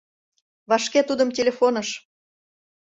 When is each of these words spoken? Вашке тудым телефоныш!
Вашке 0.69 1.01
тудым 1.09 1.29
телефоныш! 1.37 1.89